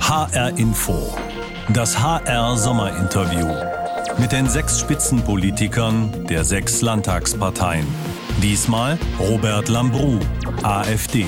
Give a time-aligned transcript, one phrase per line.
[0.00, 1.14] HR Info.
[1.72, 3.48] Das HR Sommerinterview.
[4.20, 7.86] Mit den sechs Spitzenpolitikern der sechs Landtagsparteien.
[8.42, 10.18] Diesmal Robert Lambrou,
[10.62, 11.26] AfD.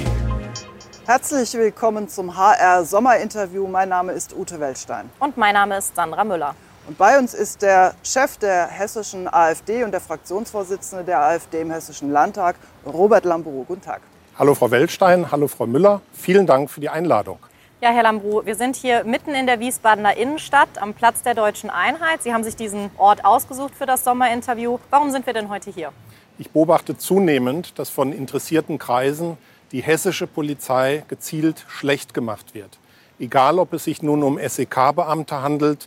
[1.07, 3.67] Herzlich willkommen zum HR Sommerinterview.
[3.67, 5.09] Mein Name ist Ute Weltstein.
[5.21, 6.55] Und mein Name ist Sandra Müller.
[6.87, 11.71] Und bei uns ist der Chef der hessischen AfD und der Fraktionsvorsitzende der AfD im
[11.71, 13.65] Hessischen Landtag, Robert Lambrou.
[13.65, 14.03] Guten Tag.
[14.39, 16.03] Hallo Frau Weltstein, hallo Frau Müller.
[16.13, 17.39] Vielen Dank für die Einladung.
[17.85, 21.69] Ja, Herr Lambrou, wir sind hier mitten in der Wiesbadener Innenstadt am Platz der Deutschen
[21.69, 22.23] Einheit.
[22.23, 24.79] Sie haben sich diesen Ort ausgesucht für das Sommerinterview.
[24.89, 25.93] Warum sind wir denn heute hier?
[26.39, 29.37] Ich beobachte zunehmend, dass von interessierten Kreisen
[29.71, 32.79] die hessische Polizei gezielt schlecht gemacht wird.
[33.19, 35.87] Egal, ob es sich nun um SEK-Beamte handelt,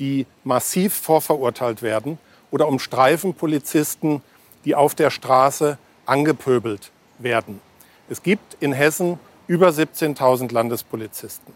[0.00, 2.18] die massiv vorverurteilt werden,
[2.50, 4.20] oder um Streifenpolizisten,
[4.64, 7.60] die auf der Straße angepöbelt werden.
[8.08, 11.54] Es gibt in Hessen über 17.000 Landespolizisten.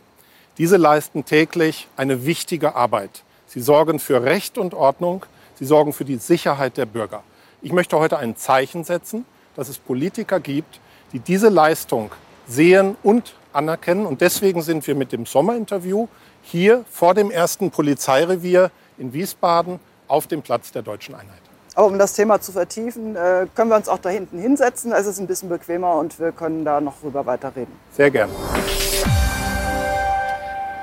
[0.59, 3.23] Diese leisten täglich eine wichtige Arbeit.
[3.47, 5.27] Sie sorgen für Recht und Ordnung,
[5.59, 7.23] sie sorgen für die Sicherheit der Bürger.
[7.63, 9.25] Ich möchte heute ein Zeichen setzen,
[9.57, 10.81] dass es Politiker gibt,
[11.13, 12.11] die diese Leistung
[12.47, 14.07] sehen und anerkennen.
[14.07, 16.09] Und deswegen sind wir mit dem Sommerinterview
[16.43, 21.50] hier vor dem ersten Polizeirevier in Wiesbaden auf dem Platz der Deutschen Einheit.
[21.75, 24.93] Aber um das Thema zu vertiefen, äh, können wir uns auch da hinten hinsetzen.
[24.93, 27.73] Es ist ein bisschen bequemer und wir können da noch drüber weiterreden.
[27.93, 28.33] Sehr gerne.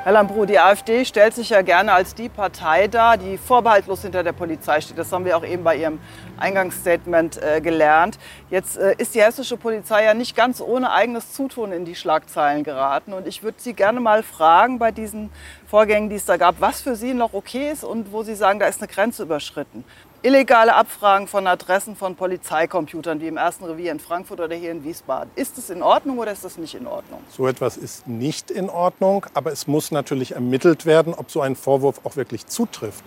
[0.08, 4.24] Herr Lambrou, die AfD stellt sich ja gerne als die Partei dar, die vorbehaltlos hinter
[4.24, 4.98] der Polizei steht.
[4.98, 6.00] Das haben wir auch eben bei Ihrem
[6.38, 8.18] Eingangsstatement äh, gelernt.
[8.50, 12.64] Jetzt äh, ist die hessische Polizei ja nicht ganz ohne eigenes Zutun in die Schlagzeilen
[12.64, 13.12] geraten.
[13.12, 15.30] Und ich würde Sie gerne mal fragen bei diesen
[15.66, 18.60] Vorgängen, die es da gab, was für Sie noch okay ist und wo Sie sagen,
[18.60, 19.84] da ist eine Grenze überschritten
[20.28, 24.84] illegale Abfragen von Adressen von Polizeicomputern, wie im ersten Revier in Frankfurt oder hier in
[24.84, 25.32] Wiesbaden.
[25.38, 27.22] Ist das in Ordnung oder ist das nicht in Ordnung?
[27.30, 31.56] So etwas ist nicht in Ordnung, aber es muss natürlich ermittelt werden, ob so ein
[31.56, 33.06] Vorwurf auch wirklich zutrifft.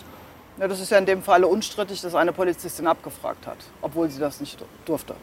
[0.59, 4.19] Ja, das ist ja in dem Falle unstrittig, dass eine Polizistin abgefragt hat, obwohl sie
[4.19, 5.15] das nicht durfte.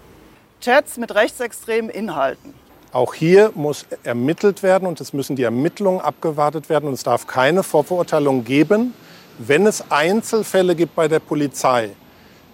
[0.61, 2.53] Chats mit rechtsextremen Inhalten.
[2.91, 7.25] Auch hier muss ermittelt werden und es müssen die Ermittlungen abgewartet werden und es darf
[7.25, 8.93] keine Vorverurteilung geben,
[9.39, 11.91] wenn es Einzelfälle gibt bei der Polizei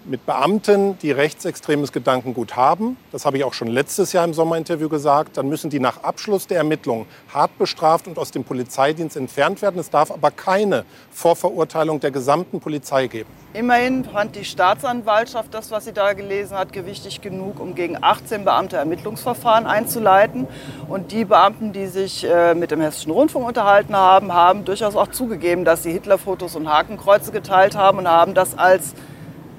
[0.06, 4.88] mit Beamten, die rechtsextremes Gedankengut haben, das habe ich auch schon letztes Jahr im Sommerinterview
[4.88, 9.62] gesagt, dann müssen die nach Abschluss der Ermittlungen hart bestraft und aus dem Polizeidienst entfernt
[9.62, 9.78] werden.
[9.78, 13.30] Es darf aber keine Vorverurteilung der gesamten Polizei geben.
[13.54, 18.44] Immerhin fand die Staatsanwaltschaft das, was sie da gelesen hat, gewichtig genug, um gegen 18
[18.44, 20.48] Beamte Ermittlungsverfahren einzuleiten.
[20.88, 25.08] Und die Beamten, die sich äh, mit dem Hessischen Rundfunk unterhalten haben, haben durchaus auch
[25.08, 28.94] zugegeben, dass sie Hitlerfotos und Hakenkreuze geteilt haben und haben das als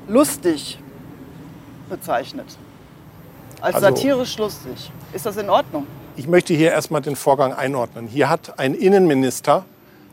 [0.07, 0.79] lustig
[1.89, 2.45] bezeichnet.
[3.61, 4.91] Als also, satirisch lustig.
[5.13, 5.88] Ist das in Ordnung?
[6.16, 8.07] Ich möchte hier erstmal den Vorgang einordnen.
[8.07, 9.66] Hier hat ein Innenminister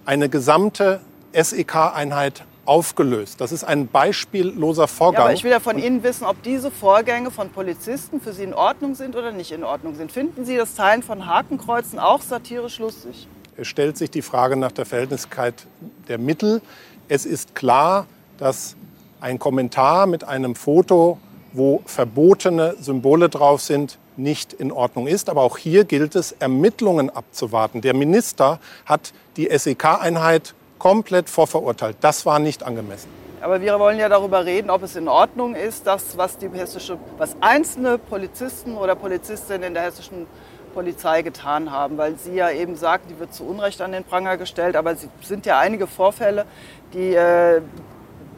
[0.05, 1.01] eine gesamte
[1.33, 3.41] SEK-Einheit aufgelöst.
[3.41, 5.21] Das ist ein beispielloser Vorgang.
[5.21, 8.45] Ja, aber ich will ja von Ihnen wissen, ob diese Vorgänge von Polizisten für Sie
[8.45, 10.13] in Ordnung sind oder nicht in Ordnung sind.
[10.13, 13.27] Finden Sie das Teilen von Hakenkreuzen auch satirisch lustig?
[13.57, 15.67] Es stellt sich die Frage nach der Verhältniskeit
[16.09, 16.63] der Mittel.
[17.09, 18.07] Es ist klar,
[18.39, 18.77] dass
[19.23, 21.19] ein Kommentar mit einem Foto,
[21.53, 25.31] wo verbotene Symbole drauf sind, nicht in Ordnung ist.
[25.31, 27.81] Aber auch hier gilt es, Ermittlungen abzuwarten.
[27.81, 31.97] Der Minister hat die SEK-Einheit komplett vorverurteilt.
[32.01, 33.09] Das war nicht angemessen.
[33.41, 36.99] Aber wir wollen ja darüber reden, ob es in Ordnung ist, dass was die hessische,
[37.19, 40.27] was einzelne Polizisten oder Polizistinnen in der hessischen
[40.75, 44.37] Polizei getan haben, weil Sie ja eben sagten, die wird zu Unrecht an den Pranger
[44.37, 46.47] gestellt, aber es sind ja einige Vorfälle,
[46.95, 47.61] die äh,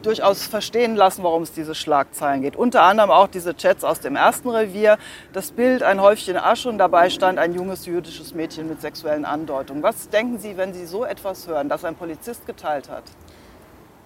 [0.05, 2.55] durchaus verstehen lassen, warum es diese Schlagzeilen geht.
[2.55, 4.97] Unter anderem auch diese Chats aus dem ersten Revier.
[5.33, 9.83] Das Bild, ein Häufchen Asche und dabei stand ein junges jüdisches Mädchen mit sexuellen Andeutungen.
[9.83, 13.03] Was denken Sie, wenn Sie so etwas hören, das ein Polizist geteilt hat?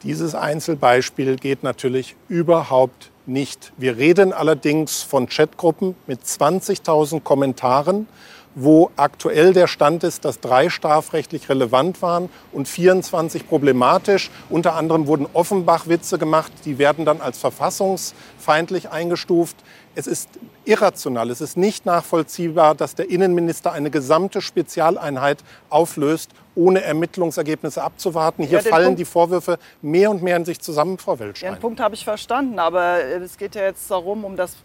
[0.04, 3.74] Dieses Einzelbeispiel geht natürlich überhaupt nicht.
[3.78, 8.08] Wir reden allerdings von Chatgruppen mit 20.000 Kommentaren
[8.56, 14.32] wo aktuell der Stand ist, dass drei strafrechtlich relevant waren und 24 problematisch.
[14.50, 19.56] Unter anderem wurden Offenbach-Witze gemacht, die werden dann als verfassungsfeindlich eingestuft.
[19.96, 20.30] Es ist
[20.66, 28.44] irrational, es ist nicht nachvollziehbar, dass der Innenminister eine gesamte Spezialeinheit auflöst, ohne Ermittlungsergebnisse abzuwarten.
[28.44, 31.54] Hier ja, fallen Punkt, die Vorwürfe mehr und mehr in sich zusammen, Frau Weltstein.
[31.54, 34.56] Den Punkt habe ich verstanden, aber es geht ja jetzt darum, um das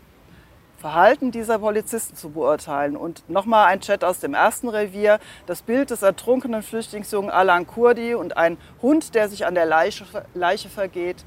[0.79, 2.97] Verhalten dieser Polizisten zu beurteilen.
[2.97, 5.19] Und nochmal ein Chat aus dem ersten Revier.
[5.47, 10.05] Das Bild des ertrunkenen Flüchtlingsjungen Alan Kurdi und ein Hund, der sich an der Leiche,
[10.35, 11.25] Leiche vergeht.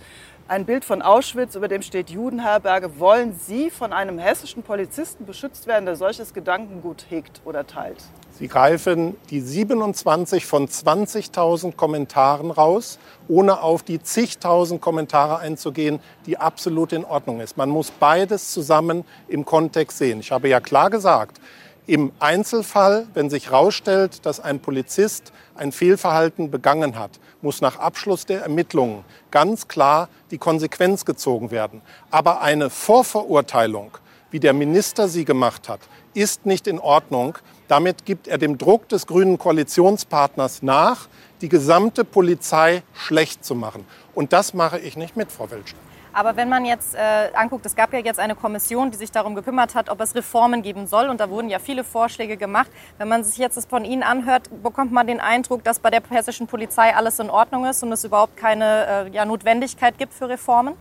[0.47, 2.99] Ein Bild von Auschwitz, über dem steht Judenherberge.
[2.99, 8.01] Wollen Sie von einem hessischen Polizisten beschützt werden, der solches Gedankengut hegt oder teilt?
[8.31, 16.37] Sie greifen die 27 von 20.000 Kommentaren raus, ohne auf die zigtausend Kommentare einzugehen, die
[16.37, 17.57] absolut in Ordnung ist.
[17.57, 20.19] Man muss beides zusammen im Kontext sehen.
[20.19, 21.41] Ich habe ja klar gesagt,
[21.87, 27.11] im Einzelfall, wenn sich herausstellt, dass ein Polizist ein Fehlverhalten begangen hat,
[27.41, 31.81] muss nach Abschluss der Ermittlungen ganz klar die Konsequenz gezogen werden.
[32.11, 33.97] Aber eine Vorverurteilung,
[34.31, 35.79] wie der Minister sie gemacht hat,
[36.13, 37.37] ist nicht in Ordnung.
[37.69, 41.07] Damit gibt er dem Druck des grünen Koalitionspartners nach,
[41.41, 43.85] die gesamte Polizei schlecht zu machen.
[44.13, 45.73] Und das mache ich nicht mit, Frau Welsch.
[46.17, 49.35] Aber wenn man jetzt äh, anguckt, es gab ja jetzt eine Kommission, die sich darum
[49.35, 51.09] gekümmert hat, ob es Reformen geben soll.
[51.09, 52.71] Und da wurden ja viele Vorschläge gemacht.
[52.97, 56.01] Wenn man sich jetzt das von Ihnen anhört, bekommt man den Eindruck, dass bei der
[56.09, 60.27] hessischen Polizei alles in Ordnung ist und es überhaupt keine äh, ja, Notwendigkeit gibt für
[60.27, 60.73] Reformen?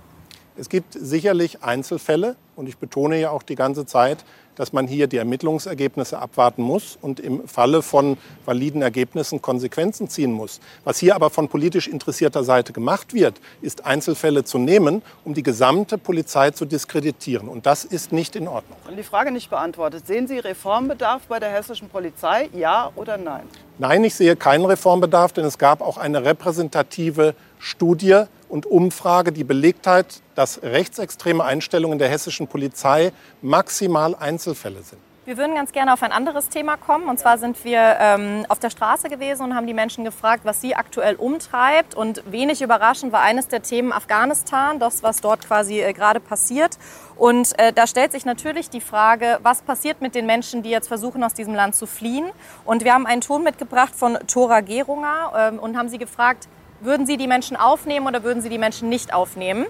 [0.56, 4.24] Es gibt sicherlich Einzelfälle und ich betone ja auch die ganze Zeit,
[4.56, 10.32] dass man hier die Ermittlungsergebnisse abwarten muss und im Falle von validen Ergebnissen Konsequenzen ziehen
[10.32, 10.60] muss.
[10.84, 15.42] Was hier aber von politisch interessierter Seite gemacht wird, ist Einzelfälle zu nehmen, um die
[15.42, 17.48] gesamte Polizei zu diskreditieren.
[17.48, 18.78] Und das ist nicht in Ordnung.
[18.88, 20.06] Und die Frage nicht beantwortet.
[20.06, 22.48] Sehen Sie Reformbedarf bei der hessischen Polizei?
[22.52, 23.44] Ja oder nein?
[23.78, 29.44] Nein, ich sehe keinen Reformbedarf, denn es gab auch eine repräsentative Studie und Umfrage, die
[29.44, 33.12] belegt hat, dass rechtsextreme Einstellungen der hessischen Polizei
[33.42, 35.00] maximal Einzelfälle sind.
[35.26, 37.08] Wir würden ganz gerne auf ein anderes Thema kommen.
[37.08, 40.60] Und zwar sind wir ähm, auf der Straße gewesen und haben die Menschen gefragt, was
[40.60, 41.96] sie aktuell umtreibt.
[41.96, 46.78] Und wenig überraschend war eines der Themen Afghanistan, das, was dort quasi äh, gerade passiert.
[47.16, 50.86] Und äh, da stellt sich natürlich die Frage, was passiert mit den Menschen, die jetzt
[50.86, 52.26] versuchen, aus diesem Land zu fliehen.
[52.64, 56.46] Und wir haben einen Ton mitgebracht von Tora Gerunger äh, und haben sie gefragt,
[56.80, 59.66] würden Sie die Menschen aufnehmen oder würden Sie die Menschen nicht aufnehmen?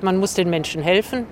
[0.00, 1.26] Man muss den Menschen helfen.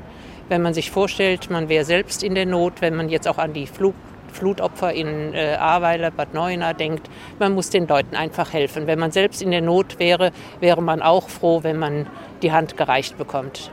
[0.49, 3.53] Wenn man sich vorstellt, man wäre selbst in der Not, wenn man jetzt auch an
[3.53, 3.95] die Flug
[4.33, 7.09] Flutopfer in äh, Ahrweiler, Bad Neuenahr denkt.
[7.39, 8.87] Man muss den Leuten einfach helfen.
[8.87, 12.07] Wenn man selbst in der Not wäre, wäre man auch froh, wenn man
[12.43, 13.71] die Hand gereicht bekommt.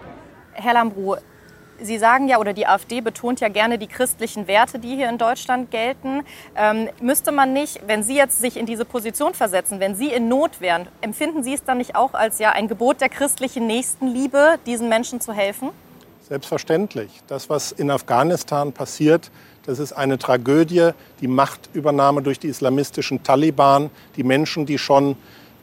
[0.52, 1.16] Herr Lambrou,
[1.82, 5.18] Sie sagen ja, oder die AfD betont ja gerne die christlichen Werte, die hier in
[5.18, 6.24] Deutschland gelten.
[6.56, 10.28] Ähm, müsste man nicht, wenn Sie jetzt sich in diese Position versetzen, wenn Sie in
[10.28, 14.60] Not wären, empfinden Sie es dann nicht auch als ja ein Gebot der christlichen Nächstenliebe,
[14.66, 15.70] diesen Menschen zu helfen?
[16.28, 17.10] Selbstverständlich.
[17.28, 19.32] Das, was in Afghanistan passiert,
[19.66, 20.92] das ist eine Tragödie.
[21.22, 25.16] Die Machtübernahme durch die islamistischen Taliban, die Menschen, die schon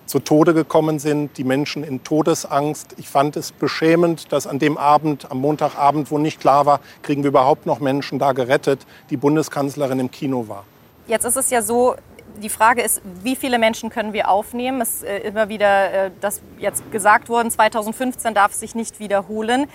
[0.07, 2.95] zu Tode gekommen sind, die Menschen in Todesangst.
[2.97, 7.23] Ich fand es beschämend, dass an dem Abend, am Montagabend, wo nicht klar war, kriegen
[7.23, 10.65] wir überhaupt noch Menschen da gerettet, die Bundeskanzlerin im Kino war.
[11.09, 11.97] Jetzt ist es ja so,
[12.43, 14.81] die Frage ist, wie viele Menschen können wir aufnehmen?
[14.81, 19.67] Es ist äh, immer wieder äh, das jetzt gesagt worden, 2015 darf sich nicht wiederholen.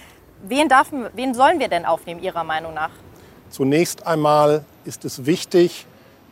[0.43, 2.89] Wen, darf, wen sollen wir denn aufnehmen, Ihrer Meinung nach?
[3.49, 5.85] Zunächst einmal ist es wichtig,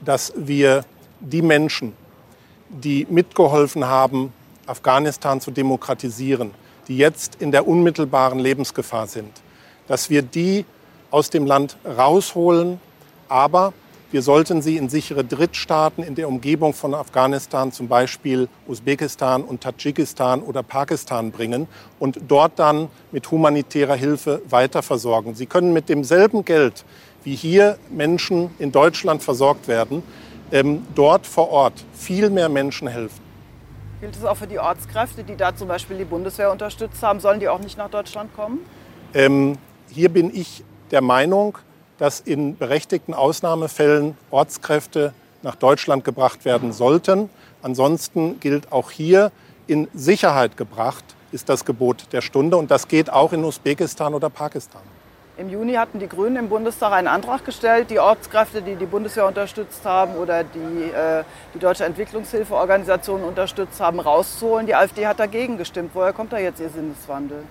[0.04, 0.86] dass wir
[1.20, 1.94] die Menschen,
[2.70, 4.32] die mitgeholfen haben,
[4.66, 6.52] Afghanistan zu demokratisieren,
[6.88, 9.32] die jetzt in der unmittelbaren Lebensgefahr sind,
[9.88, 10.66] dass wir die
[11.12, 12.80] aus dem Land rausholen,
[13.28, 13.74] aber
[14.12, 19.62] wir sollten sie in sichere Drittstaaten in der Umgebung von Afghanistan, zum Beispiel Usbekistan und
[19.62, 21.68] Tadschikistan oder Pakistan bringen
[22.00, 25.36] und dort dann mit humanitärer Hilfe weiter versorgen.
[25.36, 26.86] Sie können mit demselben Geld,
[27.24, 30.02] wie hier Menschen in Deutschland versorgt werden,
[30.52, 33.22] ähm, dort vor Ort viel mehr Menschen helfen.
[34.02, 37.20] Gilt es auch für die Ortskräfte, die da zum Beispiel die Bundeswehr unterstützt haben?
[37.20, 38.60] Sollen die auch nicht nach Deutschland kommen?
[39.14, 39.58] Ähm,
[39.90, 41.58] hier bin ich der Meinung,
[41.98, 47.30] dass in berechtigten Ausnahmefällen Ortskräfte nach Deutschland gebracht werden sollten.
[47.62, 49.32] Ansonsten gilt auch hier,
[49.68, 52.58] in Sicherheit gebracht ist das Gebot der Stunde.
[52.58, 54.82] Und das geht auch in Usbekistan oder Pakistan.
[55.40, 59.26] Im Juni hatten die Grünen im Bundestag einen Antrag gestellt, die Ortskräfte, die die Bundeswehr
[59.26, 64.68] unterstützt haben oder die äh, die Deutsche Entwicklungshilfeorganisation unterstützt haben, rauszuholen.
[64.68, 65.92] Die AfD hat dagegen gestimmt.
[65.94, 67.44] Woher kommt da jetzt Ihr Sinneswandel?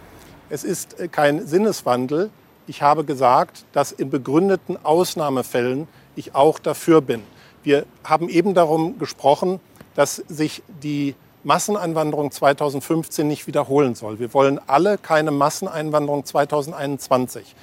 [0.50, 2.28] Es ist äh, kein Sinneswandel.
[2.66, 7.23] Ich habe gesagt, dass in begründeten Ausnahmefällen ich auch dafür bin.
[7.62, 9.61] Wir haben eben darum gesprochen,
[9.95, 11.14] dass sich die
[11.49, 14.19] Masseneinwanderung 2015 nicht wiederholen soll.
[14.19, 17.57] Wir wollen alle keine Masseneinwanderung 2021.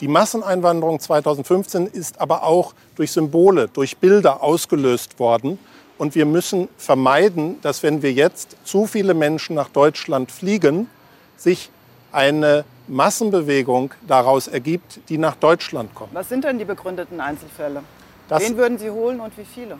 [0.00, 5.58] Die Masseneinwanderung 2015 ist aber auch durch Symbole, durch Bilder ausgelöst worden.
[5.98, 10.88] Und wir müssen vermeiden, dass wenn wir jetzt zu viele Menschen nach Deutschland fliegen,
[11.36, 11.70] sich
[12.12, 16.14] eine Massenbewegung daraus ergibt, die nach Deutschland kommt.
[16.14, 17.82] Was sind denn die begründeten Einzelfälle?
[18.30, 19.76] Das, Wen würden Sie holen und wie viele?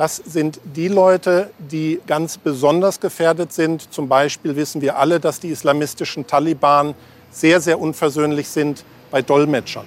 [0.00, 3.92] Das sind die Leute, die ganz besonders gefährdet sind.
[3.92, 6.94] Zum Beispiel wissen wir alle, dass die islamistischen Taliban
[7.30, 9.84] sehr, sehr unversöhnlich sind bei Dolmetschern.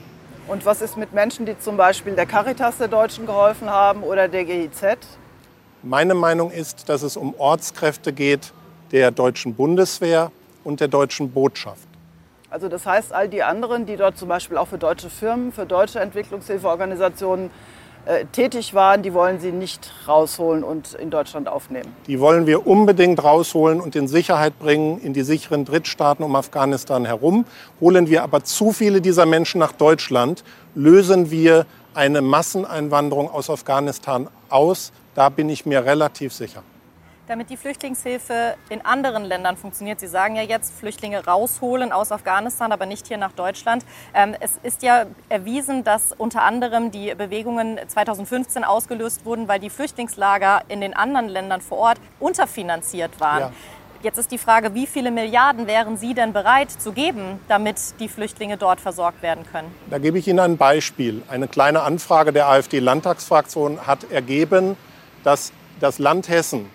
[0.47, 4.27] Und was ist mit Menschen, die zum Beispiel der Caritas der Deutschen geholfen haben oder
[4.27, 4.83] der GIZ?
[5.81, 8.53] Meine Meinung ist, dass es um Ortskräfte geht
[8.91, 10.31] der deutschen Bundeswehr
[10.63, 11.87] und der deutschen Botschaft.
[12.51, 15.65] Also das heißt, all die anderen, die dort zum Beispiel auch für deutsche Firmen, für
[15.65, 17.49] deutsche Entwicklungshilfeorganisationen
[18.05, 21.95] äh, tätig waren, die wollen Sie nicht rausholen und in Deutschland aufnehmen.
[22.07, 27.05] Die wollen wir unbedingt rausholen und in Sicherheit bringen in die sicheren Drittstaaten um Afghanistan
[27.05, 27.45] herum.
[27.79, 30.43] Holen wir aber zu viele dieser Menschen nach Deutschland,
[30.75, 34.91] lösen wir eine Masseneinwanderung aus Afghanistan aus.
[35.15, 36.63] Da bin ich mir relativ sicher
[37.27, 39.99] damit die Flüchtlingshilfe in anderen Ländern funktioniert.
[39.99, 43.85] Sie sagen ja jetzt, Flüchtlinge rausholen aus Afghanistan, aber nicht hier nach Deutschland.
[44.13, 49.69] Ähm, es ist ja erwiesen, dass unter anderem die Bewegungen 2015 ausgelöst wurden, weil die
[49.69, 53.39] Flüchtlingslager in den anderen Ländern vor Ort unterfinanziert waren.
[53.39, 53.51] Ja.
[54.01, 58.09] Jetzt ist die Frage, wie viele Milliarden wären Sie denn bereit zu geben, damit die
[58.09, 59.73] Flüchtlinge dort versorgt werden können?
[59.89, 61.21] Da gebe ich Ihnen ein Beispiel.
[61.29, 64.75] Eine kleine Anfrage der AfD-Landtagsfraktion hat ergeben,
[65.23, 66.69] dass das Land Hessen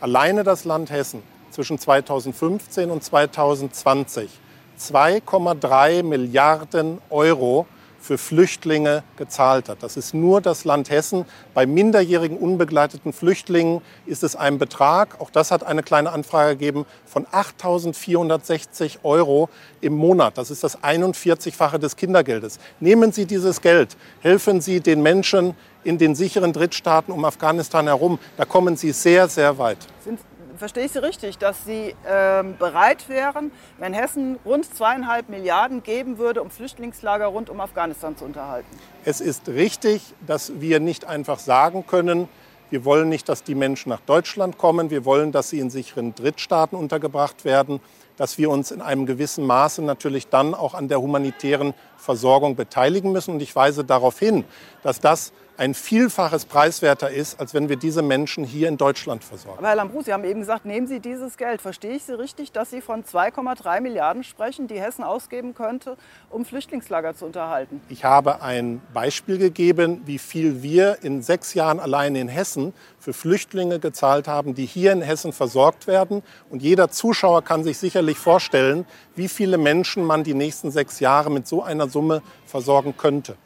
[0.00, 4.30] alleine das Land Hessen zwischen 2015 und 2020
[4.78, 7.66] 2,3 Milliarden Euro
[8.00, 9.82] für Flüchtlinge gezahlt hat.
[9.82, 11.24] Das ist nur das Land Hessen.
[11.54, 16.86] Bei minderjährigen unbegleiteten Flüchtlingen ist es ein Betrag, auch das hat eine kleine Anfrage gegeben,
[17.06, 19.48] von 8.460 Euro
[19.80, 20.38] im Monat.
[20.38, 22.58] Das ist das 41-fache des Kindergeldes.
[22.80, 28.18] Nehmen Sie dieses Geld, helfen Sie den Menschen in den sicheren Drittstaaten um Afghanistan herum.
[28.36, 29.78] Da kommen Sie sehr, sehr weit.
[30.04, 30.18] Sind
[30.58, 36.18] verstehe ich Sie richtig, dass Sie ähm, bereit wären, wenn Hessen rund zweieinhalb Milliarden geben
[36.18, 38.68] würde, um Flüchtlingslager rund um Afghanistan zu unterhalten?
[39.04, 42.28] Es ist richtig, dass wir nicht einfach sagen können,
[42.70, 46.14] wir wollen nicht, dass die Menschen nach Deutschland kommen, wir wollen, dass sie in sicheren
[46.14, 47.80] Drittstaaten untergebracht werden,
[48.18, 53.12] dass wir uns in einem gewissen Maße natürlich dann auch an der humanitären Versorgung beteiligen
[53.12, 53.34] müssen.
[53.34, 54.44] Und ich weise darauf hin,
[54.82, 59.58] dass das ein Vielfaches preiswerter ist, als wenn wir diese Menschen hier in Deutschland versorgen.
[59.58, 61.60] Aber Herr Lambrou, Sie haben eben gesagt, nehmen Sie dieses Geld.
[61.60, 65.96] Verstehe ich Sie richtig, dass Sie von 2,3 Milliarden sprechen, die Hessen ausgeben könnte,
[66.30, 67.80] um Flüchtlingslager zu unterhalten?
[67.88, 73.12] Ich habe ein Beispiel gegeben, wie viel wir in sechs Jahren allein in Hessen für
[73.12, 76.22] Flüchtlinge gezahlt haben, die hier in Hessen versorgt werden.
[76.50, 78.86] Und jeder Zuschauer kann sich sicherlich vorstellen,
[79.16, 83.36] wie viele Menschen man die nächsten sechs Jahre mit so einer Summe versorgen könnte.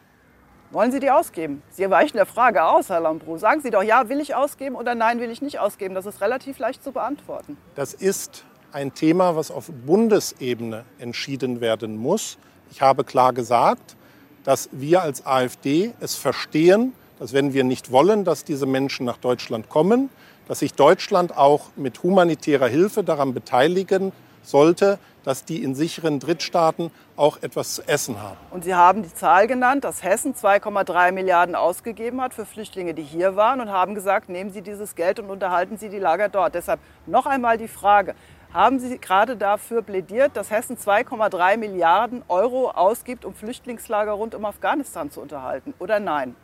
[0.73, 1.63] Wollen Sie die ausgeben?
[1.71, 3.37] Sie weichen der Frage aus, Herr Lambrou.
[3.37, 5.95] Sagen Sie doch, ja, will ich ausgeben oder nein, will ich nicht ausgeben.
[5.95, 7.59] Das ist relativ leicht zu beantworten.
[7.75, 12.39] Das ist ein Thema, was auf Bundesebene entschieden werden muss.
[12.71, 13.97] Ich habe klar gesagt,
[14.45, 19.19] dass wir als AfD es verstehen, dass wenn wir nicht wollen, dass diese Menschen nach
[19.19, 20.09] Deutschland kommen,
[20.49, 24.11] dass sich Deutschland auch mit humanitärer Hilfe daran beteiligen
[24.43, 28.37] sollte, dass die in sicheren Drittstaaten auch etwas zu essen haben.
[28.51, 33.03] Und Sie haben die Zahl genannt, dass Hessen 2,3 Milliarden ausgegeben hat für Flüchtlinge, die
[33.03, 36.55] hier waren und haben gesagt, nehmen Sie dieses Geld und unterhalten Sie die Lager dort.
[36.55, 38.15] Deshalb noch einmal die Frage,
[38.53, 44.45] haben Sie gerade dafür plädiert, dass Hessen 2,3 Milliarden Euro ausgibt, um Flüchtlingslager rund um
[44.45, 46.37] Afghanistan zu unterhalten oder nein?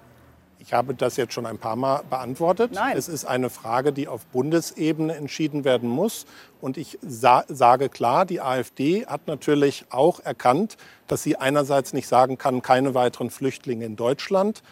[0.61, 2.73] Ich habe das jetzt schon ein paar Mal beantwortet.
[2.75, 2.97] Nein.
[2.97, 6.27] Es ist eine Frage, die auf Bundesebene entschieden werden muss.
[6.61, 12.09] Und ich sa sage klar, die AfD hat natürlich auch erkannt, dass sie einerseits nicht
[12.09, 14.62] sagen kann, keine weiteren Flüchtlinge in Deutschland.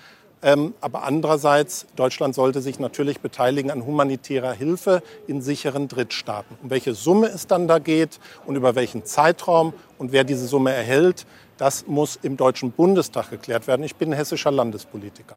[0.43, 6.59] Ähm, aber andererseits, Deutschland sollte sich natürlich beteiligen an humanitärer Hilfe in sicheren Drittstaaten.
[6.63, 10.73] Um welche Summe es dann da geht und über welchen Zeitraum und wer diese Summe
[10.73, 11.27] erhält,
[11.57, 13.83] das muss im Deutschen Bundestag geklärt werden.
[13.83, 15.37] Ich bin hessischer Landespolitiker.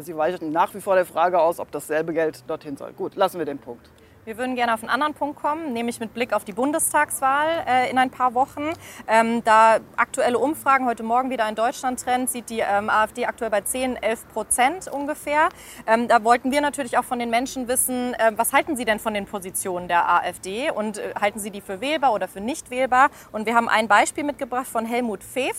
[0.00, 2.92] Sie weichen nach wie vor der Frage aus, ob dasselbe Geld dorthin soll.
[2.92, 3.88] Gut, lassen wir den Punkt.
[4.26, 7.90] Wir würden gerne auf einen anderen Punkt kommen, nämlich mit Blick auf die Bundestagswahl äh,
[7.90, 8.74] in ein paar Wochen.
[9.08, 13.50] Ähm, da aktuelle Umfragen heute Morgen wieder in Deutschland trend, sieht die ähm, AfD aktuell
[13.50, 15.48] bei 10, 11 Prozent ungefähr.
[15.86, 18.98] Ähm, da wollten wir natürlich auch von den Menschen wissen, äh, was halten Sie denn
[18.98, 22.70] von den Positionen der AfD und äh, halten Sie die für wählbar oder für nicht
[22.70, 23.08] wählbar?
[23.32, 25.56] Und wir haben ein Beispiel mitgebracht von Helmut Feef.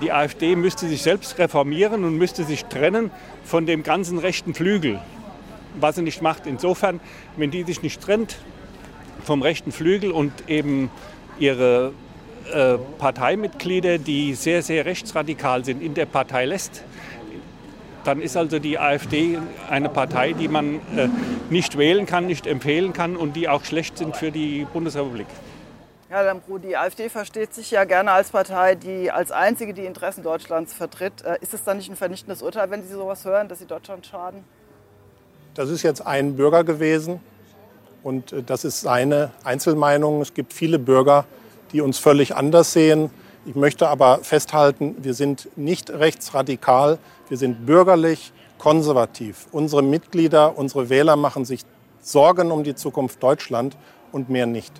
[0.00, 3.10] Die AfD müsste sich selbst reformieren und müsste sich trennen
[3.42, 5.00] von dem ganzen rechten Flügel
[5.74, 6.46] was sie nicht macht.
[6.46, 7.00] Insofern,
[7.36, 8.36] wenn die sich nicht trennt
[9.24, 10.90] vom rechten Flügel und eben
[11.38, 11.92] ihre
[12.52, 16.82] äh, Parteimitglieder, die sehr, sehr rechtsradikal sind, in der Partei lässt,
[18.04, 19.38] dann ist also die AfD
[19.70, 21.08] eine Partei, die man äh,
[21.50, 25.26] nicht wählen kann, nicht empfehlen kann und die auch schlecht sind für die Bundesrepublik.
[26.10, 30.22] Ja, Lambrou, die AfD versteht sich ja gerne als Partei, die als einzige die Interessen
[30.22, 31.24] Deutschlands vertritt.
[31.24, 34.06] Äh, ist es dann nicht ein vernichtendes Urteil, wenn Sie sowas hören, dass Sie Deutschland
[34.06, 34.44] schaden?
[35.54, 37.20] Das ist jetzt ein Bürger gewesen
[38.02, 40.20] und äh, das ist seine Einzelmeinung.
[40.20, 41.24] Es gibt viele Bürger,
[41.72, 43.10] die uns völlig anders sehen.
[43.46, 49.46] Ich möchte aber festhalten, wir sind nicht rechtsradikal, wir sind bürgerlich, konservativ.
[49.52, 51.62] Unsere Mitglieder, unsere Wähler machen sich
[52.00, 53.76] Sorgen um die Zukunft Deutschland
[54.12, 54.72] und mehr nicht.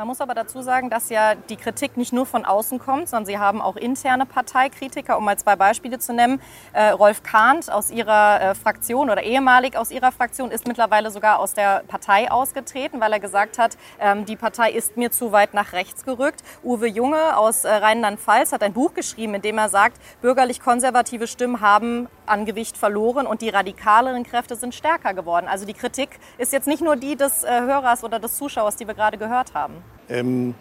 [0.00, 3.26] Man muss aber dazu sagen, dass ja die Kritik nicht nur von außen kommt, sondern
[3.26, 6.40] Sie haben auch interne Parteikritiker, um mal zwei Beispiele zu nennen.
[6.72, 11.38] Äh, Rolf Kahnt aus Ihrer äh, Fraktion oder ehemalig aus Ihrer Fraktion ist mittlerweile sogar
[11.38, 15.52] aus der Partei ausgetreten, weil er gesagt hat, ähm, die Partei ist mir zu weit
[15.52, 16.40] nach rechts gerückt.
[16.64, 21.60] Uwe Junge aus äh, Rheinland-Pfalz hat ein Buch geschrieben, in dem er sagt, bürgerlich-konservative Stimmen
[21.60, 25.46] haben an Gewicht verloren und die radikaleren Kräfte sind stärker geworden.
[25.46, 28.86] Also die Kritik ist jetzt nicht nur die des äh, Hörers oder des Zuschauers, die
[28.86, 29.84] wir gerade gehört haben.
[30.10, 30.54] Ähm,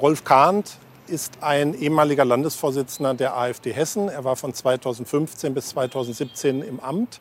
[0.00, 0.78] Rolf Kahnt
[1.08, 4.08] ist ein ehemaliger Landesvorsitzender der AfD Hessen.
[4.08, 7.20] Er war von 2015 bis 2017 im Amt.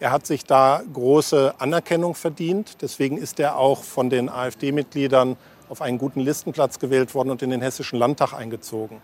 [0.00, 2.82] Er hat sich da große Anerkennung verdient.
[2.82, 5.36] Deswegen ist er auch von den AfD-Mitgliedern
[5.68, 9.00] auf einen guten Listenplatz gewählt worden und in den Hessischen Landtag eingezogen.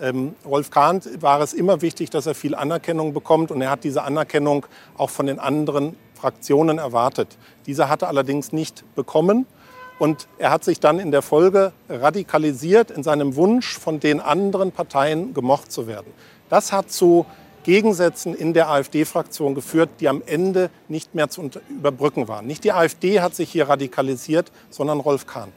[0.00, 3.84] Ähm, Rolf Kahnt war es immer wichtig, dass er viel Anerkennung bekommt und er hat
[3.84, 4.66] diese Anerkennung
[4.98, 7.38] auch von den anderen Fraktionen erwartet.
[7.66, 9.46] Diese hat er allerdings nicht bekommen.
[9.98, 14.72] Und er hat sich dann in der Folge radikalisiert in seinem Wunsch, von den anderen
[14.72, 16.12] Parteien gemocht zu werden.
[16.48, 17.26] Das hat zu
[17.62, 22.46] Gegensätzen in der AfD-Fraktion geführt, die am Ende nicht mehr zu überbrücken waren.
[22.46, 25.54] Nicht die AfD hat sich hier radikalisiert, sondern Rolf Kahnt.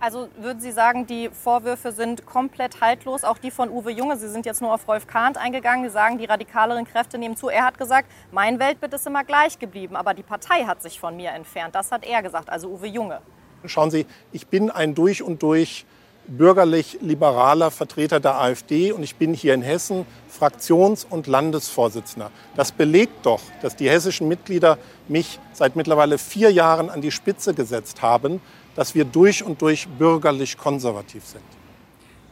[0.00, 4.16] Also würden Sie sagen, die Vorwürfe sind komplett haltlos, auch die von Uwe Junge.
[4.16, 5.84] Sie sind jetzt nur auf Rolf Kahnt eingegangen.
[5.84, 7.50] Sie sagen, die radikaleren Kräfte nehmen zu.
[7.50, 11.16] Er hat gesagt, mein Weltbild ist immer gleich geblieben, aber die Partei hat sich von
[11.16, 11.74] mir entfernt.
[11.74, 13.20] Das hat er gesagt, also Uwe Junge.
[13.66, 15.84] Schauen Sie, ich bin ein durch und durch
[16.26, 22.30] bürgerlich-liberaler Vertreter der AfD und ich bin hier in Hessen Fraktions- und Landesvorsitzender.
[22.56, 27.52] Das belegt doch, dass die hessischen Mitglieder mich seit mittlerweile vier Jahren an die Spitze
[27.52, 28.40] gesetzt haben,
[28.76, 31.42] dass wir durch und durch bürgerlich-konservativ sind.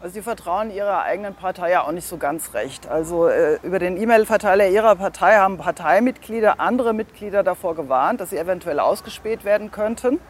[0.00, 2.86] Also Sie vertrauen Ihrer eigenen Partei ja auch nicht so ganz recht.
[2.86, 8.38] Also äh, über den E-Mail-Verteiler Ihrer Partei haben Parteimitglieder andere Mitglieder davor gewarnt, dass sie
[8.38, 10.20] eventuell ausgespäht werden könnten.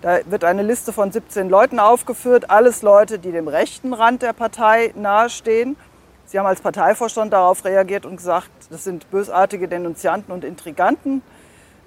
[0.00, 4.32] Da wird eine Liste von 17 Leuten aufgeführt, alles Leute, die dem rechten Rand der
[4.32, 5.76] Partei nahestehen.
[6.24, 11.22] Sie haben als Parteivorstand darauf reagiert und gesagt, das sind bösartige Denunzianten und Intriganten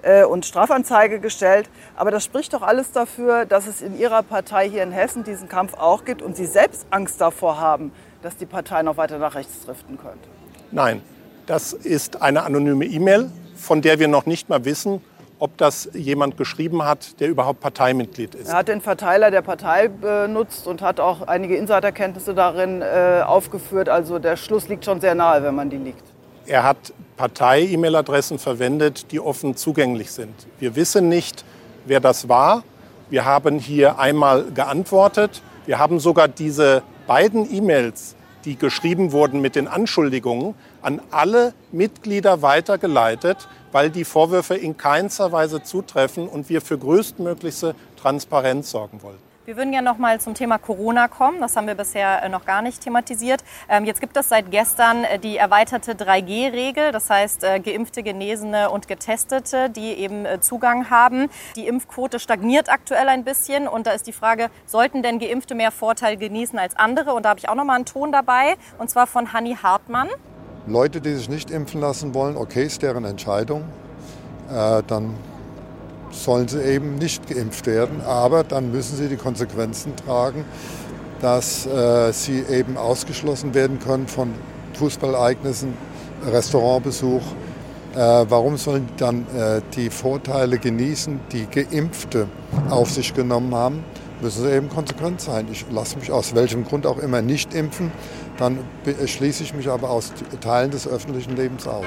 [0.02, 1.70] äh, und Strafanzeige gestellt.
[1.96, 5.48] Aber das spricht doch alles dafür, dass es in Ihrer Partei hier in Hessen diesen
[5.48, 9.34] Kampf auch gibt und Sie selbst Angst davor haben, dass die Partei noch weiter nach
[9.36, 10.28] rechts driften könnte.
[10.70, 11.00] Nein,
[11.46, 15.02] das ist eine anonyme E-Mail, von der wir noch nicht mal wissen,
[15.42, 18.48] ob das jemand geschrieben hat, der überhaupt Parteimitglied ist.
[18.48, 23.88] Er hat den Verteiler der Partei benutzt und hat auch einige Insiderkenntnisse darin äh, aufgeführt.
[23.88, 26.04] Also der Schluss liegt schon sehr nahe, wenn man die liegt.
[26.46, 30.32] Er hat Partei-E-Mail-Adressen verwendet, die offen zugänglich sind.
[30.60, 31.44] Wir wissen nicht,
[31.86, 32.62] wer das war.
[33.10, 35.42] Wir haben hier einmal geantwortet.
[35.66, 42.42] Wir haben sogar diese beiden E-Mails, die geschrieben wurden mit den Anschuldigungen, an alle Mitglieder
[42.42, 49.18] weitergeleitet weil die Vorwürfe in keinster Weise zutreffen und wir für größtmöglichste Transparenz sorgen wollen.
[49.44, 51.40] Wir würden ja noch mal zum Thema Corona kommen.
[51.40, 53.42] Das haben wir bisher äh, noch gar nicht thematisiert.
[53.68, 56.92] Ähm, jetzt gibt es seit gestern äh, die erweiterte 3G-Regel.
[56.92, 61.28] Das heißt, äh, Geimpfte, Genesene und Getestete, die eben Zugang haben.
[61.56, 63.66] Die Impfquote stagniert aktuell ein bisschen.
[63.66, 67.12] Und da ist die Frage, sollten denn Geimpfte mehr Vorteil genießen als andere?
[67.12, 68.54] Und da habe ich auch noch mal einen Ton dabei.
[68.78, 70.08] Und zwar von Hanni Hartmann.
[70.66, 73.62] Leute, die sich nicht impfen lassen wollen, okay, ist deren Entscheidung.
[74.48, 75.14] Äh, dann
[76.12, 78.00] sollen sie eben nicht geimpft werden.
[78.02, 80.44] Aber dann müssen sie die Konsequenzen tragen,
[81.20, 84.32] dass äh, sie eben ausgeschlossen werden können von
[84.74, 85.72] Fußballereignissen,
[86.26, 87.22] Restaurantbesuch.
[87.94, 87.98] Äh,
[88.28, 92.28] warum sollen dann äh, die Vorteile genießen, die Geimpfte
[92.70, 93.84] auf sich genommen haben?
[94.22, 95.48] Müssen sie eben konsequent sein.
[95.52, 97.92] Ich lasse mich aus welchem Grund auch immer nicht impfen
[98.38, 98.58] dann
[99.06, 101.86] schließe ich mich aber aus Teilen des öffentlichen Lebens aus.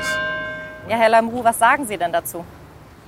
[0.88, 2.46] Ja, Herr Lambrou, was sagen Sie denn dazu?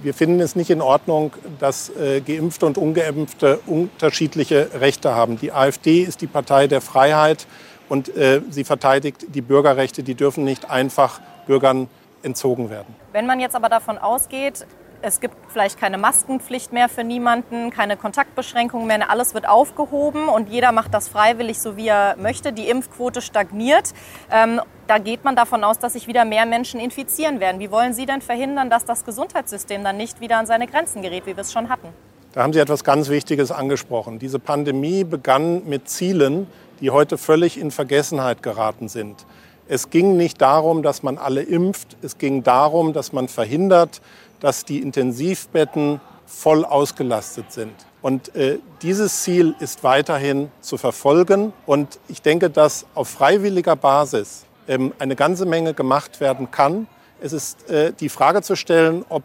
[0.01, 5.39] Wir finden es nicht in Ordnung, dass äh, Geimpfte und Ungeimpfte unterschiedliche Rechte haben.
[5.39, 7.47] Die AfD ist die Partei der Freiheit
[7.89, 10.03] und äh, sie verteidigt die Bürgerrechte.
[10.03, 11.87] Die dürfen nicht einfach Bürgern
[12.21, 12.93] entzogen werden.
[13.11, 14.67] Wenn man jetzt aber davon ausgeht,
[15.01, 19.09] es gibt vielleicht keine Maskenpflicht mehr für niemanden, keine Kontaktbeschränkungen mehr.
[19.09, 22.51] Alles wird aufgehoben und jeder macht das freiwillig, so wie er möchte.
[22.51, 23.93] Die Impfquote stagniert.
[24.31, 27.59] Ähm, da geht man davon aus, dass sich wieder mehr Menschen infizieren werden.
[27.59, 31.25] Wie wollen Sie denn verhindern, dass das Gesundheitssystem dann nicht wieder an seine Grenzen gerät,
[31.25, 31.89] wie wir es schon hatten?
[32.33, 34.19] Da haben Sie etwas ganz Wichtiges angesprochen.
[34.19, 36.47] Diese Pandemie begann mit Zielen,
[36.79, 39.25] die heute völlig in Vergessenheit geraten sind.
[39.69, 41.97] Es ging nicht darum, dass man alle impft.
[42.01, 44.01] Es ging darum, dass man verhindert,
[44.39, 47.73] dass die Intensivbetten voll ausgelastet sind.
[48.01, 51.53] Und äh, dieses Ziel ist weiterhin zu verfolgen.
[51.65, 56.87] Und ich denke, dass auf freiwilliger Basis ähm, eine ganze Menge gemacht werden kann.
[57.19, 59.23] Es ist äh, die Frage zu stellen, ob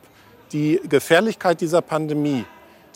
[0.52, 2.44] die Gefährlichkeit dieser Pandemie,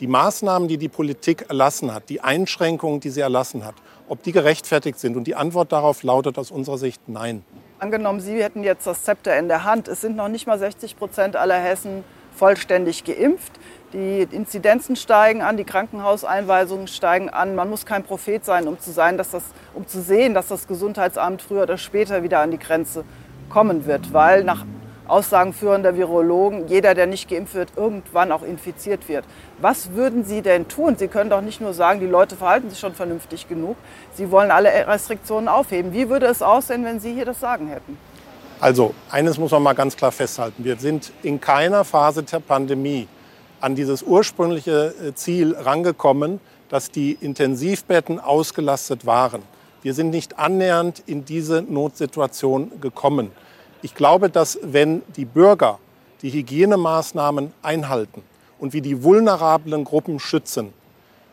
[0.00, 3.74] die Maßnahmen, die die Politik erlassen hat, die Einschränkungen, die sie erlassen hat,
[4.09, 5.16] ob die gerechtfertigt sind.
[5.16, 7.44] Und die Antwort darauf lautet aus unserer Sicht nein.
[7.78, 9.88] Angenommen, Sie hätten jetzt das Zepter in der Hand.
[9.88, 12.04] Es sind noch nicht mal 60 Prozent aller Hessen
[12.35, 13.52] vollständig geimpft.
[13.92, 17.54] Die Inzidenzen steigen an, die Krankenhauseinweisungen steigen an.
[17.54, 20.66] Man muss kein Prophet sein, um zu, sein, dass das, um zu sehen, dass das
[20.66, 23.04] Gesundheitsamt früher oder später wieder an die Grenze
[23.48, 24.64] kommen wird, weil nach
[25.09, 29.25] Aussagen führender Virologen jeder, der nicht geimpft wird, irgendwann auch infiziert wird.
[29.59, 30.97] Was würden Sie denn tun?
[30.97, 33.77] Sie können doch nicht nur sagen, die Leute verhalten sich schon vernünftig genug.
[34.14, 35.92] Sie wollen alle Restriktionen aufheben.
[35.92, 37.99] Wie würde es aussehen, wenn Sie hier das Sagen hätten?
[38.61, 40.64] Also, eines muss man mal ganz klar festhalten.
[40.64, 43.07] Wir sind in keiner Phase der Pandemie
[43.61, 49.42] an dieses ursprüngliche äh, Ziel rangekommen, dass die Intensivbetten ausgelastet waren.
[49.83, 53.31] Wir sind nicht annähernd in diese Notsituation gekommen.
[53.87, 55.79] Ich glaube, dass wenn die Bürger
[56.20, 58.25] die Hygienemaßnahmen einhalten
[58.59, 60.72] und wir die vulnerablen Gruppen schützen,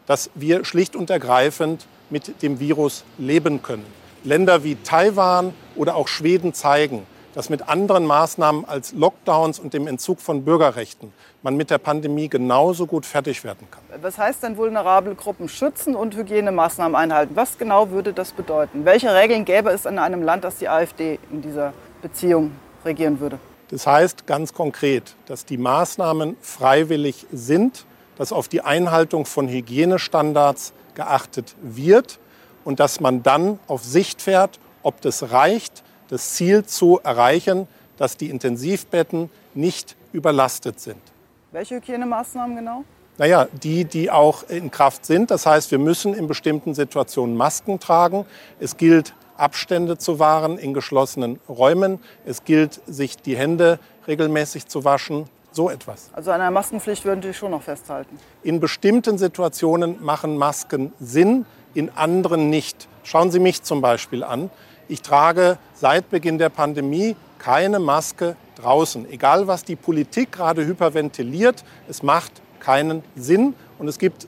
[0.06, 3.88] dass wir schlicht und ergreifend mit dem Virus leben können.
[4.24, 9.88] Länder wie Taiwan oder auch Schweden zeigen, dass mit anderen Maßnahmen als Lockdowns und dem
[9.88, 11.12] Entzug von Bürgerrechten
[11.42, 13.82] man mit der Pandemie genauso gut fertig werden kann.
[14.04, 17.36] Was heißt denn vulnerable Gruppen schützen und Hygienemaßnahmen einhalten?
[17.36, 18.86] Was genau würde das bedeuten?
[18.86, 22.52] Welche Regeln gäbe es in einem Land, das die AfD in dieser Beziehung
[22.86, 23.40] regieren würde?
[23.70, 27.86] Das heißt ganz konkret, dass die Maßnahmen freiwillig sind,
[28.18, 32.20] dass auf die Einhaltung von Hygienestandards geachtet wird
[32.64, 38.18] und dass man dann auf Sicht fährt, ob das reicht, das Ziel zu erreichen, dass
[38.18, 41.02] die Intensivbetten nicht überlastet sind.
[41.52, 42.84] Welche Hygienemaßnahmen genau?
[43.18, 45.30] Naja, die, die auch in Kraft sind.
[45.30, 48.26] Das heißt, wir müssen in bestimmten Situationen Masken tragen.
[48.60, 52.00] Es gilt, Abstände zu wahren in geschlossenen Räumen.
[52.26, 53.78] Es gilt, sich die Hände
[54.08, 55.26] regelmäßig zu waschen.
[55.52, 56.10] So etwas.
[56.14, 58.18] Also an einer Maskenpflicht würden Sie schon noch festhalten?
[58.42, 62.88] In bestimmten Situationen machen Masken Sinn, in anderen nicht.
[63.04, 64.50] Schauen Sie mich zum Beispiel an.
[64.88, 69.12] Ich trage seit Beginn der Pandemie keine Maske draußen.
[69.12, 73.54] Egal, was die Politik gerade hyperventiliert, es macht keinen Sinn.
[73.78, 74.28] Und es gibt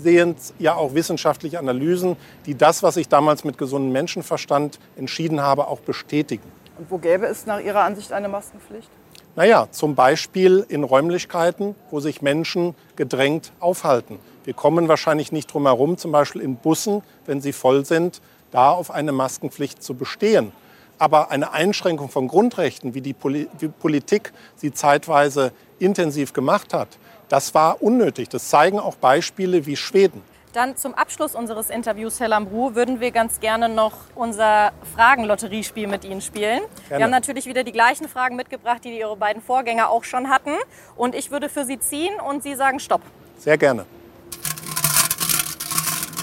[0.00, 5.68] zusehends ja auch wissenschaftliche Analysen, die das, was ich damals mit gesundem Menschenverstand entschieden habe,
[5.68, 6.50] auch bestätigen.
[6.78, 8.88] Und wo gäbe es nach Ihrer Ansicht eine Maskenpflicht?
[9.36, 14.18] Naja, zum Beispiel in Räumlichkeiten, wo sich Menschen gedrängt aufhalten.
[14.44, 18.70] Wir kommen wahrscheinlich nicht drum herum, zum Beispiel in Bussen, wenn sie voll sind, da
[18.70, 20.52] auf eine Maskenpflicht zu bestehen.
[20.98, 26.98] Aber eine Einschränkung von Grundrechten, wie die Politik sie zeitweise intensiv gemacht hat,
[27.30, 28.28] das war unnötig.
[28.28, 30.22] Das zeigen auch Beispiele wie Schweden.
[30.52, 36.04] Dann zum Abschluss unseres Interviews, Herr Lambrou, würden wir ganz gerne noch unser Fragenlotteriespiel mit
[36.04, 36.58] Ihnen spielen.
[36.88, 36.98] Gerne.
[36.98, 40.50] Wir haben natürlich wieder die gleichen Fragen mitgebracht, die Ihre beiden Vorgänger auch schon hatten.
[40.96, 43.02] Und ich würde für Sie ziehen und Sie sagen Stopp.
[43.38, 43.86] Sehr gerne.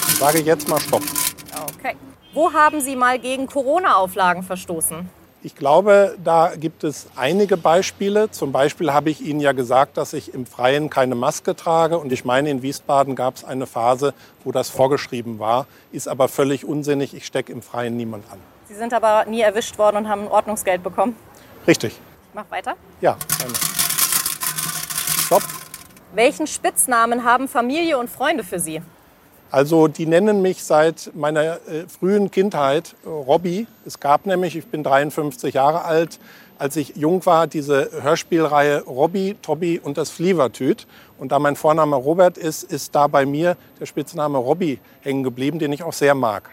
[0.10, 1.04] Ich sage jetzt mal Stopp.
[1.80, 1.96] Okay.
[2.34, 5.10] Wo haben Sie mal gegen Corona-Auflagen verstoßen?
[5.43, 8.32] Ich glaube, da gibt es einige Beispiele.
[8.32, 12.00] Zum Beispiel habe ich Ihnen ja gesagt, dass ich im Freien keine Maske trage.
[12.00, 15.67] Und ich meine, in Wiesbaden gab es eine Phase, wo das vorgeschrieben war.
[15.91, 17.13] Ist aber völlig unsinnig.
[17.13, 18.39] Ich stecke im Freien niemand an.
[18.67, 21.15] Sie sind aber nie erwischt worden und haben ein Ordnungsgeld bekommen?
[21.67, 21.93] Richtig.
[21.93, 22.73] Ich mach weiter?
[23.02, 23.54] Ja, gerne.
[25.26, 25.43] Stopp.
[26.13, 28.82] Welchen Spitznamen haben Familie und Freunde für Sie?
[29.50, 33.68] Also die nennen mich seit meiner äh, frühen Kindheit äh, Robby.
[33.86, 36.20] Es gab nämlich, ich bin 53 Jahre alt,
[36.60, 40.88] als ich jung war, diese Hörspielreihe Robby, Tobby und das Flievertüt.
[41.18, 45.60] Und da mein Vorname Robert ist, ist da bei mir der Spitzname Robby hängen geblieben,
[45.60, 46.50] den ich auch sehr mag.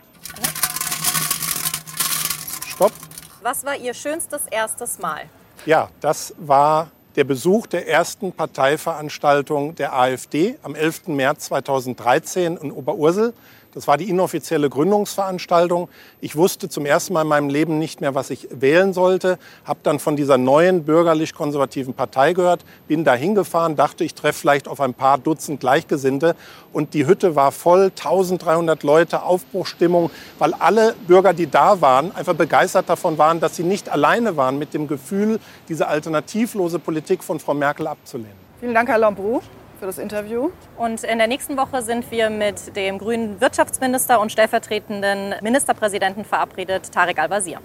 [2.69, 2.93] Stopp.
[3.43, 5.23] Was war Ihr schönstes erstes Mal?
[5.67, 11.09] Ja, das war der Besuch der ersten Parteiveranstaltung der AfD am 11.
[11.09, 13.33] März 2013 in Oberursel.
[13.75, 15.89] Das war die inoffizielle Gründungsveranstaltung.
[16.21, 19.37] Ich wusste zum ersten Mal in meinem Leben nicht mehr, was ich wählen sollte.
[19.65, 24.69] Habe dann von dieser neuen bürgerlich-konservativen Partei gehört, bin da hingefahren, dachte, ich treffe vielleicht
[24.69, 26.37] auf ein paar Dutzend Gleichgesinnte.
[26.73, 32.35] Und die Hütte war voll, 1300 Leute, Aufbruchstimmung, weil alle Bürger, die da waren, einfach
[32.35, 37.41] begeistert davon waren, dass sie nicht alleine waren mit dem Gefühl, diese alternativlose Politik von
[37.41, 38.45] Frau Merkel abzulehnen.
[38.61, 39.43] Vielen Dank, Herr Lambrou
[39.85, 40.51] für das Interview.
[40.79, 46.91] Und in der nächsten Woche sind wir mit dem grünen Wirtschaftsminister und stellvertretenden Ministerpräsidenten verabredet,
[46.91, 47.59] Tarek Al-Wazir.